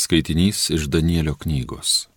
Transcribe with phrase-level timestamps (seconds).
[0.00, 2.08] Skaitinys iš Danielio knygos.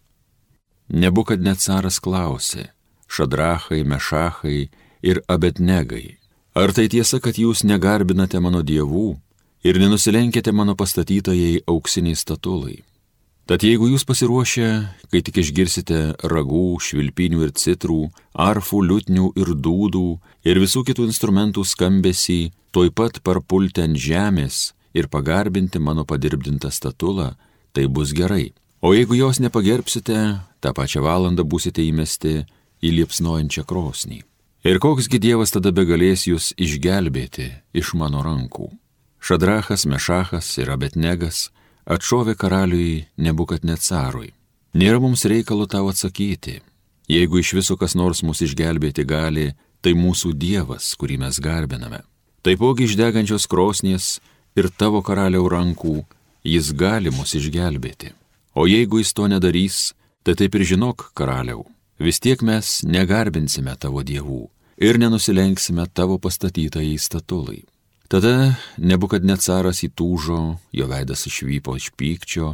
[0.87, 2.69] Nebukad net caras klausė,
[3.11, 4.69] šadrachai, mešachai
[5.03, 6.17] ir abetnegai,
[6.55, 9.09] ar tai tiesa, kad jūs negarbinate mano dievų
[9.67, 12.79] ir nenusilenkėte mano pastatytojai auksiniai statulai?
[13.51, 14.67] Tad jeigu jūs pasiruošę,
[15.11, 15.97] kai tik išgirsite
[16.31, 18.03] ragų, švilpinių ir citrų,
[18.39, 20.09] arfų, liutnių ir dūdų
[20.47, 27.33] ir visų kitų instrumentų skambesį, toj pat parpulti ant žemės ir pagarbinti mano padirbdintą statulą,
[27.73, 28.53] tai bus gerai.
[28.81, 30.19] O jeigu jos nepagerbsite,
[30.61, 32.43] tą pačią valandą būsite įmesti
[32.83, 34.21] į liepsnojančią krosnį.
[34.63, 38.69] Ir koksgi Dievas tada begalės jūs išgelbėti iš mano rankų?
[39.23, 41.49] Šadrachas, Mešachas ir Abetnegas
[41.83, 44.31] atšovė karaliui nebukat net carui.
[44.75, 46.61] Nėra mums reikalo tau atsakyti.
[47.11, 49.51] Jeigu iš viso kas nors mus išgelbėti gali,
[49.83, 52.01] tai mūsų Dievas, kurį mes garbiname.
[52.43, 54.19] Taipogi iš degančios krosnies
[54.55, 56.03] ir tavo karaliau rankų
[56.43, 58.13] jis gali mus išgelbėti.
[58.53, 59.93] O jeigu jis to nedarys,
[60.23, 61.65] tai taip ir žinok, karaliau,
[61.99, 64.43] vis tiek mes negarbinsime tavo dievų
[64.77, 67.63] ir nenusilenksime tavo pastatytai statulai.
[68.07, 70.39] Tada nebukad net caras įtūžo,
[70.77, 72.53] jo veidas išvypo iš pykčio,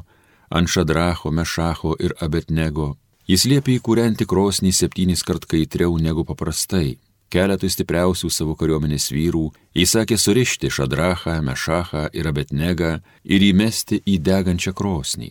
[0.49, 2.95] ant šadracho, mešacho ir abetnego.
[3.27, 6.97] Jis liepė įkūrenti krosnį septynis kart kaitriau negu paprastai.
[7.29, 9.43] Keletui stipriausių savo kariuomenės vyrų
[9.77, 15.29] įsakė surišti šadrachą, mešachą ir abetnegą ir įmesti į degančią krosnį.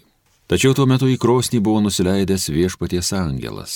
[0.49, 3.75] Tačiau tuo metu į krosnį buvo nusileidęs viešpaties angelas.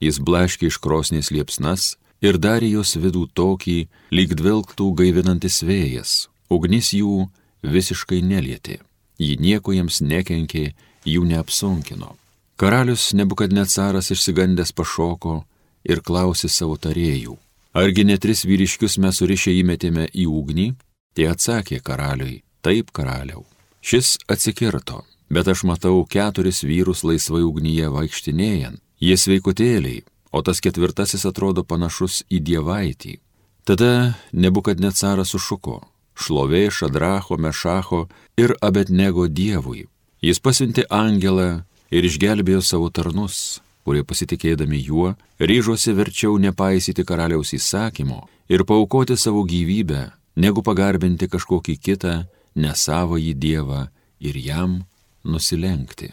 [0.00, 3.78] Jis blaškė iš krosnės liepsnas ir darė jos vidų tokį,
[4.14, 6.12] lyg dvilktų gaivinantis vėjas,
[6.48, 7.26] ugnis jų
[7.66, 8.78] visiškai nelietė,
[9.18, 10.70] ji nieko jiems nekenkė,
[11.04, 12.14] jų neapsunkino.
[12.56, 15.42] Karalius nebukadnecaras išsigandęs pašoko
[15.84, 17.34] ir klausė savo tarėjų,
[17.74, 20.68] argi ne tris vyriškius mes surišę įmetėme į ugnį?
[21.14, 23.44] Tie atsakė karaliui, taip karaliau.
[23.84, 31.26] Šis atsikirto, bet aš matau keturis vyrus laisvai ugnyje vaikštinėjant, jie sveikutėliai, o tas ketvirtasis
[31.28, 33.18] atrodo panašus į dievaitį.
[33.64, 35.82] Tada nebukad net caras sušuko-
[36.22, 39.86] šlovė Šadracho, Mešacho ir Abednego dievui.
[40.22, 48.24] Jis pasiuntė angelą ir išgelbėjo savo tarnus, kurie pasitikėdami juo ryžosi verčiau nepaisyti karaliaus įsakymo
[48.48, 52.18] ir paukoti savo gyvybę, negu pagarbinti kažkokį kitą,
[52.56, 53.86] nesavąjį dievą
[54.20, 54.82] ir jam
[55.24, 56.12] nusilenkti.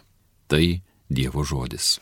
[0.52, 0.66] Tai
[1.12, 1.98] Dievo žodis.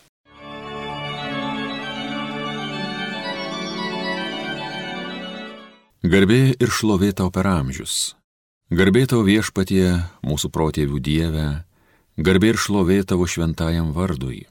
[6.00, 8.14] Garbė ir šlovė tau per amžius.
[8.70, 11.48] Garbė tau viešpatie mūsų protėvių dievę,
[12.16, 14.46] garbė ir šlovė tavo šventajam vardui.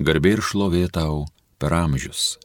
[0.00, 1.26] Garbė ir šlovė tau
[1.60, 2.38] per amžius.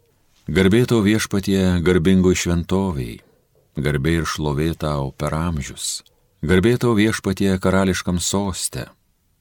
[0.51, 3.21] Garbė tau viešpatie garbingoj šventoviai.
[3.79, 6.03] Garbė ir šlovė tau per amžius.
[6.43, 8.89] Garbė tau viešpatie karališkam soste.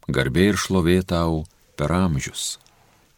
[0.07, 1.43] Garbė ir šlovė tau
[1.75, 2.61] per amžius.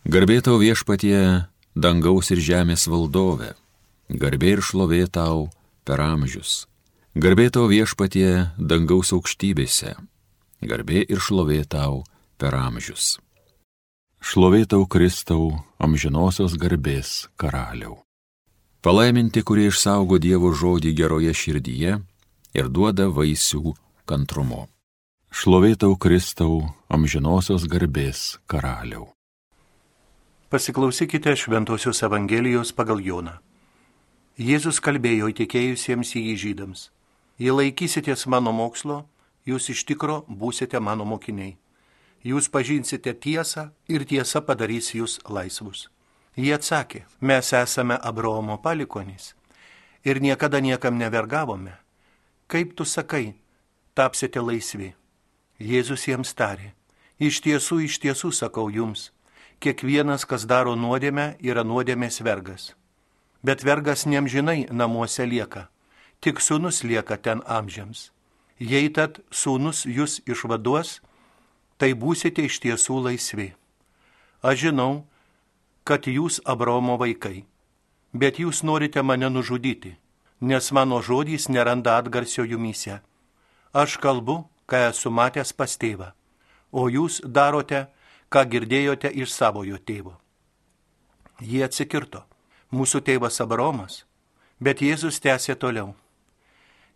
[0.09, 1.45] Garbė tau viešpatie
[1.77, 3.53] dangaus ir žemės valdove.
[4.09, 5.51] Garbė ir šlovė tau
[5.85, 6.65] per amžius.
[7.17, 9.95] Garbė tau viešpatie dangaus aukštybėse,
[10.61, 12.03] garbė ir šlovė tau
[12.37, 13.17] per amžius.
[14.27, 18.01] Šlovė tau Kristau amžinosios garbės karaliau.
[18.83, 21.93] Palaiminti, kurie išsaugo Dievo žodį geroje širdyje
[22.59, 24.65] ir duoda vaisių kantrumo.
[25.31, 26.57] Šlovė tau Kristau
[26.91, 29.13] amžinosios garbės karaliau.
[30.51, 33.37] Pasiklausykite Šventojios Evangelijos pagal Joną.
[34.43, 36.89] Jėzus kalbėjo įtikėjusiems į jį žydams.
[37.39, 39.05] Jei laikysitės mano mokslo,
[39.47, 41.55] jūs iš tikro būsite mano mokiniai.
[42.27, 45.87] Jūs pažinsite tiesą ir tiesa padarys jūs laisvus.
[46.37, 49.35] Jie atsakė, mes esame Abraomo palikonys
[50.07, 51.77] ir niekada niekam nevergavome.
[52.47, 53.35] Kaip tu sakai,
[53.95, 54.93] tapsite laisvi?
[55.59, 56.73] Jėzus jiems tarė,
[57.19, 59.11] iš tiesų, iš tiesų sakau jums,
[59.63, 62.75] kiekvienas, kas daro nuodėmę, yra nuodėmės vergas
[63.47, 65.69] bet vergas nemžinai namuose lieka,
[66.21, 68.11] tik sūnus lieka ten amžiams.
[68.59, 70.99] Jei tad sūnus jūs išvaduos,
[71.79, 73.53] tai būsite iš tiesų laisvi.
[74.43, 75.07] Aš žinau,
[75.85, 77.45] kad jūs Abromo vaikai,
[78.13, 79.97] bet jūs norite mane nužudyti,
[80.41, 83.01] nes mano žodys neranda atgarsio jumyse.
[83.73, 86.13] Aš kalbu, ką esu matęs pas tėvą,
[86.73, 87.87] o jūs darote,
[88.33, 90.17] ką girdėjote iš savojo tėvo.
[91.41, 92.25] Jie atsikirto
[92.73, 94.05] mūsų tėvas Abraomas,
[94.61, 95.95] bet Jėzus tęsė toliau.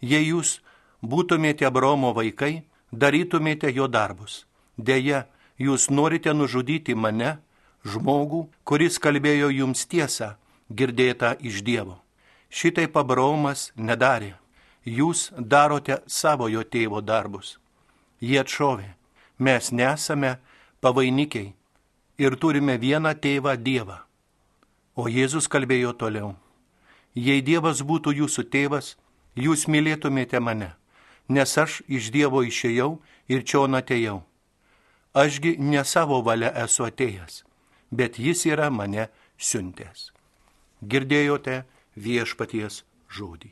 [0.01, 0.61] Jei jūs
[1.03, 4.47] būtumėte Abraomo vaikai, darytumėte jo darbus.
[4.77, 5.27] Deja,
[5.59, 7.39] jūs norite nužudyti mane,
[7.85, 10.37] žmogų, kuris kalbėjo jums tiesą,
[10.71, 11.99] girdėtą iš Dievo.
[12.51, 14.35] Šitaip Abraomas nedarė.
[14.85, 17.59] Jūs darote savojo tėvo darbus.
[18.21, 18.97] Jie atšovė.
[19.39, 20.37] mes nesame
[20.81, 21.55] pavainikiai
[22.19, 23.99] ir turime vieną tėvą Dievą.
[24.95, 26.35] O Jėzus kalbėjo toliau.
[27.15, 28.97] Jei Dievas būtų jūsų tėvas,
[29.35, 30.75] jūs mylėtumėte mane,
[31.29, 34.21] nes aš iš Dievo išėjau ir čia atėjau.
[35.15, 37.41] Ašgi ne savo valia esu atėjęs,
[37.91, 40.13] bet jis yra mane siuntęs.
[40.87, 41.65] Girdėjote
[41.99, 43.51] viešpaties žodį.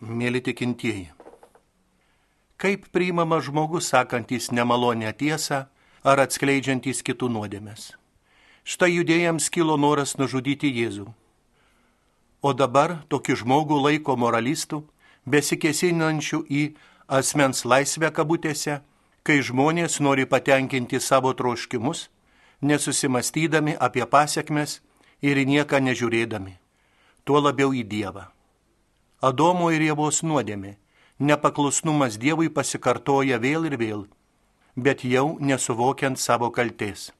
[0.00, 1.08] Mėly tikintieji,
[2.60, 5.62] kaip priimama žmogus sakantis nemalonę tiesą
[6.04, 7.94] ar atskleidžiantis kitų nuodėmės.
[8.68, 11.08] Štai judėjams kilo noras nužudyti Jėzų.
[12.42, 14.80] O dabar tokį žmogų laiko moralistų,
[15.28, 16.62] besikėsinančių į
[17.08, 18.80] asmens laisvę kabutėse,
[19.22, 22.08] kai žmonės nori patenkinti savo troškimus,
[22.62, 24.80] nesusimastydami apie pasiekmes
[25.20, 26.56] ir į nieką nežiūrėdami,
[27.24, 28.30] tuo labiau į Dievą.
[29.20, 30.78] Adomo ir Jėvos nuodėmė,
[31.20, 34.06] nepaklusnumas Dievui pasikartoja vėl ir vėl,
[34.76, 37.10] bet jau nesuvokiant savo kaltės.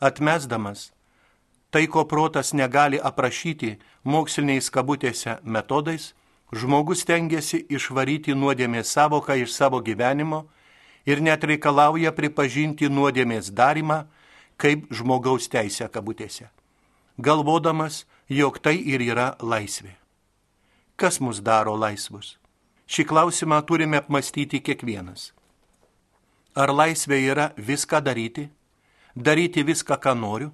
[0.00, 0.88] Atmesdamas
[1.70, 6.14] tai, ko protas negali aprašyti moksliniais kabutėse metodais,
[6.52, 10.46] žmogus tengiasi išvaryti nuodėmės savoką iš savo gyvenimo
[11.06, 14.06] ir net reikalauja pripažinti nuodėmės darimą
[14.58, 16.48] kaip žmogaus teisę kabutėse,
[17.18, 19.94] galvodamas, jog tai ir yra laisvė.
[20.98, 22.36] Kas mus daro laisvus?
[22.88, 25.30] Šį klausimą turime apmastyti kiekvienas.
[26.58, 28.48] Ar laisvė yra viską daryti,
[29.14, 30.50] daryti viską, ką noriu,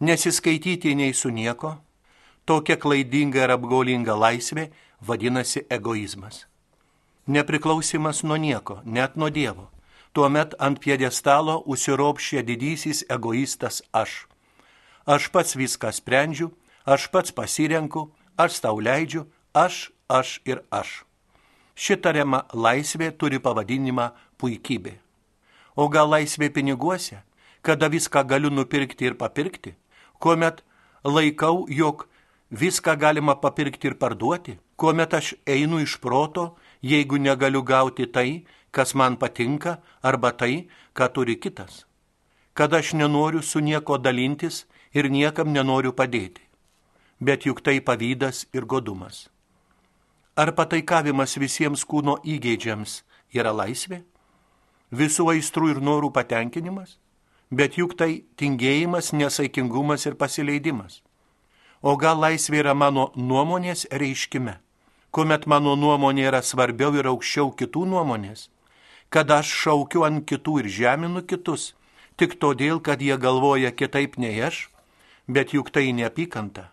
[0.00, 1.76] nesiskaityti nei su nieko?
[2.44, 4.70] Tokia klaidinga ir apgaulinga laisvė
[5.00, 6.46] vadinasi egoizmas.
[7.26, 9.68] Nepriklausimas nuo nieko, net nuo Dievo.
[10.12, 14.26] Tuomet ant piedestalo užsiropšė didysis egoistas aš.
[15.06, 16.50] Aš pats viską sprendžiu,
[16.84, 21.04] aš pats pasirenku, aš tau leidžiu, aš, aš ir aš.
[21.78, 24.10] Šitariama laisvė turi pavadinimą
[24.42, 24.96] puikybė.
[25.76, 27.22] O gal laisvė piniguose,
[27.62, 29.76] kada viską galiu nupirkti ir papirkti,
[30.20, 30.62] kuomet
[31.04, 32.06] laikau, jog
[32.50, 38.94] viską galima papirkti ir parduoti, kuomet aš einu iš proto, jeigu negaliu gauti tai, kas
[38.94, 41.86] man patinka, arba tai, ką turi kitas.
[42.54, 46.42] Kad aš nenoriu su nieko dalintis ir niekam nenoriu padėti.
[47.20, 49.28] Bet juk tai pavydas ir godumas.
[50.36, 53.02] Ar pataikavimas visiems kūno įgeidžiams
[53.36, 54.02] yra laisvė?
[54.90, 56.96] Visų aistrų ir norų patenkinimas?
[57.50, 61.00] Bet juk tai tingėjimas, nesaikingumas ir pasileidimas.
[61.82, 64.58] O gal laisvė yra mano nuomonės reiškime,
[65.10, 68.48] kuomet mano nuomonė yra svarbiau ir aukščiau kitų nuomonės,
[69.10, 71.72] kad aš šaukiu ant kitų ir žeminu kitus,
[72.20, 74.68] tik todėl, kad jie galvoja kitaip nei aš,
[75.26, 76.68] bet juk tai neapykanta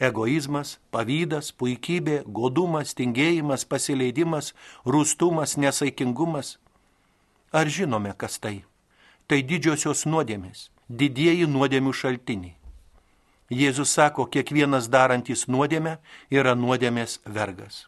[0.00, 4.54] egoizmas, pavydas, puikybė, godumas, tingėjimas, pasileidimas,
[4.86, 6.56] rūstumas, nesaikingumas.
[7.52, 8.62] Ar žinome, kas tai?
[9.30, 12.56] Tai didžiosios nuodėmės, didieji nuodėmių šaltiniai.
[13.54, 15.92] Jėzus sako, kiekvienas darantis nuodėmę
[16.34, 17.84] yra nuodėmės vergas.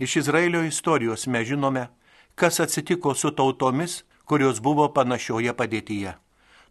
[0.00, 1.82] Iš Izraelio istorijos mes žinome,
[2.32, 6.14] kas atsitiko su tautomis, kurios buvo panašioje padėtyje.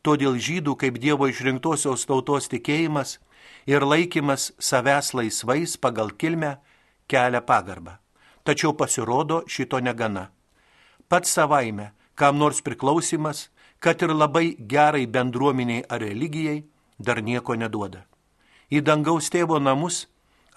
[0.02, 3.20] Todėl žydų kaip Dievo išrinktosios tautos tikėjimas
[3.70, 6.56] ir laikymas savęs laisvais pagal kilmę
[7.06, 8.00] kelia pagarbą.
[8.42, 10.32] Tačiau pasirodo šito negana.
[11.10, 13.48] Pats savaime, kam nors priklausimas,
[13.80, 16.64] kad ir labai gerai bendruomeniai ar religijai,
[16.98, 18.04] dar nieko neduoda.
[18.74, 20.08] Į dangaus tėvo namus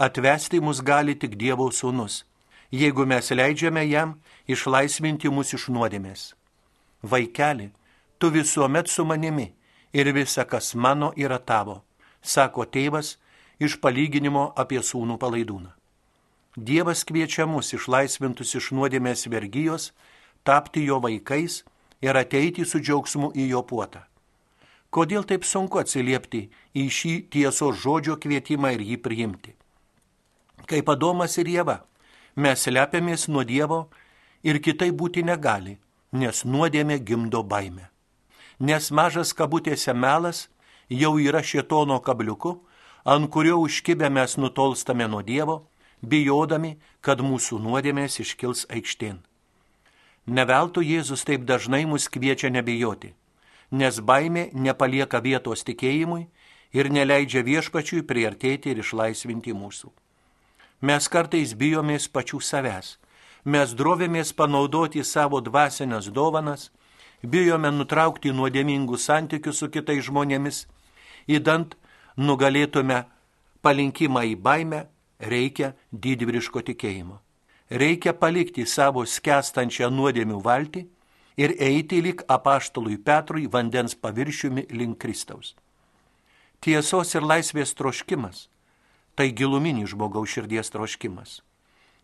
[0.00, 2.24] atvesti mus gali tik Dievo sūnus,
[2.72, 4.16] jeigu mes leidžiame jam
[4.48, 6.32] išlaisvinti mus iš nuodėmės.
[7.04, 7.70] Vaikeli,
[8.18, 9.52] tu visuomet su manimi
[9.92, 11.82] ir visa, kas mano, yra tavo
[12.22, 13.16] sako tėvas
[13.60, 15.72] iš palyginimo apie sūnų palaidūną.
[16.56, 19.92] Dievas kviečia mus išlaisvintus iš nuodėmės vergyjos,
[20.44, 21.62] tapti jo vaikais
[22.02, 24.04] ir ateiti su džiaugsmu į jo puotą.
[24.90, 29.54] Kodėl taip sunku atsiliepti į šį tiesos žodžio kvietimą ir jį priimti?
[30.66, 31.76] Kaip Adomas ir Jėva,
[32.34, 33.84] mes slepiamės nuo Dievo
[34.42, 35.76] ir kitai būti negali,
[36.12, 37.86] nes nuodėmė gimdo baimę.
[38.58, 40.48] Nes mažas kabutėse melas
[40.90, 42.58] jau yra šietono kabliuku,
[43.04, 45.62] ant kurio užkibę mes nutolstame nuo Dievo,
[46.02, 49.22] bijodami, kad mūsų nuodėmės iškils aikštėn.
[50.30, 53.14] Neveltui Jėzus taip dažnai mus kviečia nebijoti,
[53.74, 56.28] nes baimė nepalieka vietos tikėjimui
[56.72, 59.90] ir neleidžia viešpačiui priartėti ir išlaisvinti mūsų.
[60.86, 62.92] Mes kartais bijomės pačių savęs,
[63.44, 66.70] mes drovėmės panaudoti savo dvasinės dovanas,
[67.22, 70.68] bijome nutraukti nuodėmingus santykius su kitais žmonėmis
[71.26, 71.74] įdant
[72.16, 73.04] nugalėtume
[73.62, 74.84] palinkimą į baimę,
[75.20, 77.20] reikia didvyriško tikėjimo.
[77.70, 80.80] Reikia palikti savo skęstančią nuodėmių valtį
[81.38, 85.54] ir eiti lik apaštalui Petrui vandens paviršiumi link Kristaus.
[86.60, 88.48] Tiesos ir laisvės troškimas-
[89.16, 91.40] tai giluminis žmogaus širdies troškimas.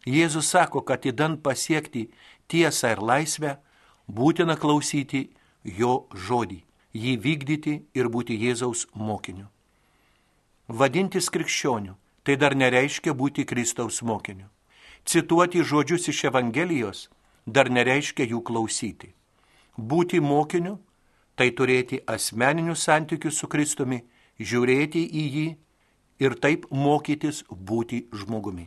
[0.06, 2.08] Jėzus sako, kad įdant pasiekti
[2.48, 3.58] tiesą ir laisvę,
[4.08, 5.30] būtina klausyti
[5.64, 6.62] jo žodį,
[6.94, 9.48] jį vykdyti ir būti Jėzaus mokiniu.
[10.68, 14.46] Vadintis krikščioniu tai dar nereiškia būti Kristaus mokiniu.
[15.06, 17.06] Cituoti žodžius iš Evangelijos
[17.46, 19.12] dar nereiškia jų klausyti.
[19.78, 20.80] Būti mokiniu
[21.38, 24.00] tai turėti asmeninius santykius su Kristumi,
[24.40, 25.46] žiūrėti į jį
[26.26, 28.66] ir taip mokytis būti žmogumi,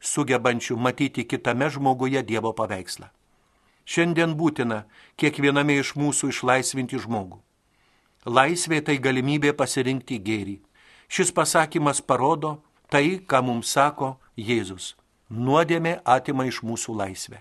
[0.00, 3.12] sugebančiu matyti kitame žmoguje Dievo paveikslą.
[3.86, 4.80] Šiandien būtina
[5.14, 7.38] kiekviename iš mūsų išlaisvinti žmogų.
[8.26, 10.58] Laisvė tai galimybė pasirinkti gėrį.
[11.06, 14.94] Šis pasakymas parodo, tai, ką mums sako Jėzus.
[15.32, 17.38] Nuodėmė atima iš mūsų laisvę.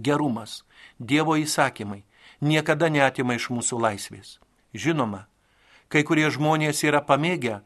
[0.00, 0.62] Gerumas,
[0.96, 2.06] Dievo įsakymai
[2.40, 4.38] niekada neatima iš mūsų laisvės.
[4.72, 5.26] Žinoma,
[5.92, 7.60] kai kurie žmonės yra pamėgę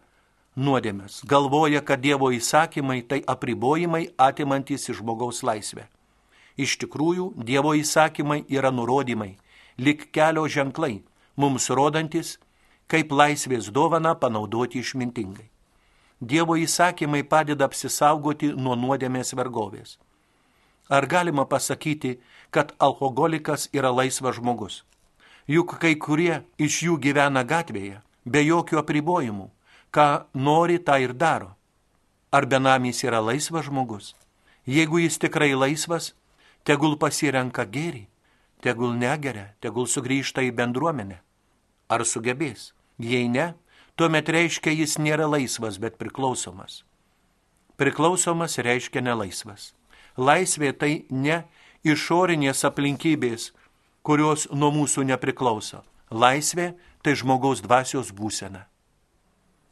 [0.58, 5.86] nuodėmės, galvoja, kad Dievo įsakymai tai apribojimai atimantis iš žmogaus laisvę.
[6.58, 9.36] Iš tikrųjų, Dievo įsakymai yra nurodymai,
[9.78, 11.04] lik kelio ženklai,
[11.36, 12.40] mums rodantis,
[12.90, 15.53] kaip laisvės dovana panaudoti išmintingai.
[16.24, 19.98] Dievo įsakymai padeda apsisaugoti nuo nuodėmės vergovės.
[20.88, 22.18] Ar galima pasakyti,
[22.50, 24.82] kad alkoholikas yra laisvas žmogus?
[25.46, 29.50] Juk kai kurie iš jų gyvena gatvėje, be jokių apribojimų,
[29.92, 31.52] ką nori, tą ir daro.
[32.32, 34.14] Ar benamys yra laisvas žmogus?
[34.64, 36.14] Jeigu jis tikrai laisvas,
[36.64, 38.06] tegul pasirenka gėrį,
[38.64, 41.20] tegul negeria, tegul sugrįžta į bendruomenę.
[41.92, 42.72] Ar sugebės?
[42.96, 43.52] Jei ne,
[43.96, 46.82] tuomet reiškia jis nėra laisvas, bet priklausomas.
[47.78, 49.72] Priklausomas reiškia nelaisvas.
[50.16, 51.42] Laisvė tai ne
[51.86, 53.50] išorinės aplinkybės,
[54.06, 55.82] kurios nuo mūsų nepriklauso.
[56.10, 58.66] Laisvė tai žmogaus dvasios būsena.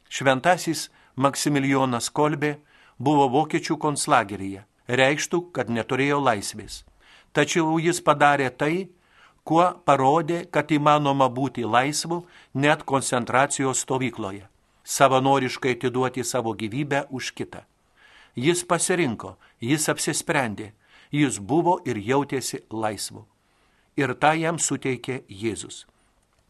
[0.09, 2.57] Šventasis Maksimilijonas Kolbė
[2.99, 6.83] buvo vokiečių konslageryje, reikštų, kad neturėjo laisvės.
[7.33, 8.89] Tačiau jis padarė tai,
[9.43, 12.23] kuo parodė, kad įmanoma būti laisvu
[12.53, 14.47] net koncentracijos stovykloje,
[14.83, 17.63] savanoriškai atiduoti savo gyvybę už kitą.
[18.35, 20.71] Jis pasirinko, jis apsisprendė,
[21.11, 23.27] jis buvo ir jautėsi laisvu.
[23.97, 25.83] Ir tą jam suteikė Jėzus.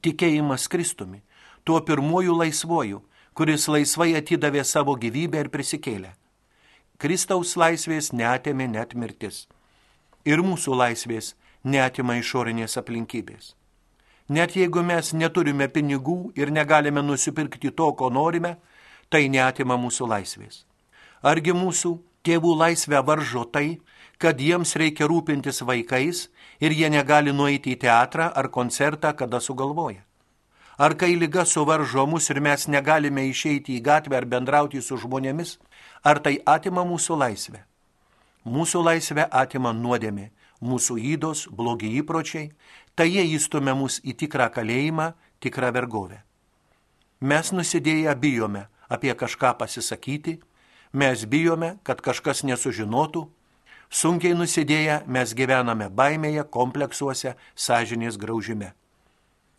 [0.03, 1.19] Tikėjimas Kristumi,
[1.63, 3.01] tuo pirmuoju laisvoju,
[3.35, 6.13] kuris laisvai atidavė savo gyvybę ir prisikėlė.
[7.03, 9.47] Kristaus laisvės netėmė net mirtis.
[10.23, 11.33] Ir mūsų laisvės
[11.63, 13.53] netima išorinės aplinkybės.
[14.29, 18.55] Net jeigu mes neturime pinigų ir negalime nusipirkti to, ko norime,
[19.10, 20.63] tai netima mūsų laisvės.
[21.24, 23.79] Argi mūsų tėvų laisvę varžo tai,
[24.17, 26.29] kad jiems reikia rūpintis vaikais
[26.63, 30.03] ir jie negali nueiti į teatrą ar koncertą, kada sugalvoja?
[30.77, 35.58] Ar kai lyga suvaržo mus ir mes negalime išeiti į gatvę ar bendrauti su žmonėmis,
[36.03, 37.62] ar tai atima mūsų laisvę?
[38.43, 40.32] Mūsų laisvę atima nuodėmė,
[40.63, 42.51] mūsų įdos, blogi įpročiai,
[42.96, 45.12] tai jie įstumia mus į tikrą kalėjimą,
[45.43, 46.22] tikrą vergovę.
[47.22, 50.39] Mes nusidėję bijome apie kažką pasisakyti,
[50.93, 53.25] mes bijome, kad kažkas nesužinotų,
[53.89, 58.74] sunkiai nusidėję mes gyvename baimėje, kompleksuose, sąžinės graužime.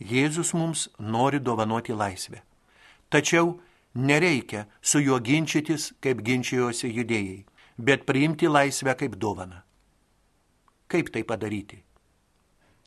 [0.00, 2.42] Jėzus mums nori dovanoti laisvę.
[3.08, 3.60] Tačiau
[3.94, 7.44] nereikia su juo ginčytis, kaip ginčijosi judėjai,
[7.78, 9.62] bet priimti laisvę kaip dovaną.
[10.88, 11.80] Kaip tai padaryti?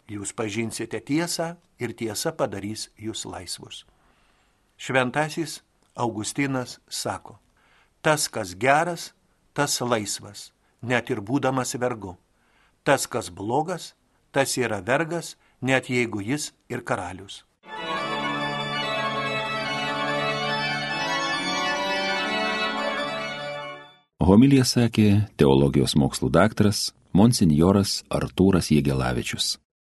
[0.07, 3.83] Jūs pažinsite tiesą ir tiesa padarys jūs laisvus.
[4.77, 5.61] Šventasis
[5.97, 7.39] Augustinas sako,
[8.01, 9.11] tas, kas geras,
[9.57, 10.51] tas laisvas,
[10.81, 12.13] net ir būdamas vergu.
[12.85, 13.95] Tas, kas blogas,
[14.31, 17.41] tas yra vergas, net jeigu jis ir karalius.
[24.27, 29.55] Homilija sakė teologijos mokslų daktaras monsinjoras Artūras Jėgelavičius.